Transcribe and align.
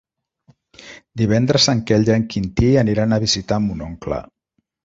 Divendres 1.21 1.69
en 1.75 1.83
Quel 1.91 2.09
i 2.09 2.13
en 2.15 2.25
Quintí 2.33 2.73
aniran 2.85 3.15
a 3.19 3.23
visitar 3.27 3.63
mon 3.67 3.89
oncle. 3.93 4.21